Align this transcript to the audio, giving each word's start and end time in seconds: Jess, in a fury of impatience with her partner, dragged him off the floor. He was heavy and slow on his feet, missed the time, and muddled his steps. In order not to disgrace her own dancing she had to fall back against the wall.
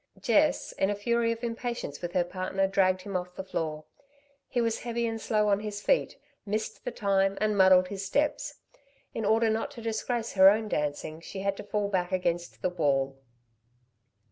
Jess, 0.19 0.71
in 0.71 0.89
a 0.89 0.95
fury 0.95 1.31
of 1.31 1.43
impatience 1.43 2.01
with 2.01 2.13
her 2.13 2.23
partner, 2.23 2.65
dragged 2.65 3.03
him 3.03 3.15
off 3.15 3.35
the 3.35 3.43
floor. 3.43 3.85
He 4.47 4.59
was 4.59 4.79
heavy 4.79 5.05
and 5.05 5.21
slow 5.21 5.47
on 5.47 5.59
his 5.59 5.79
feet, 5.79 6.17
missed 6.43 6.83
the 6.83 6.89
time, 6.89 7.37
and 7.39 7.55
muddled 7.55 7.89
his 7.89 8.03
steps. 8.03 8.55
In 9.13 9.25
order 9.25 9.47
not 9.51 9.69
to 9.77 9.81
disgrace 9.83 10.33
her 10.33 10.49
own 10.49 10.69
dancing 10.69 11.21
she 11.21 11.41
had 11.41 11.55
to 11.57 11.63
fall 11.63 11.87
back 11.87 12.11
against 12.11 12.63
the 12.63 12.69
wall. 12.69 13.21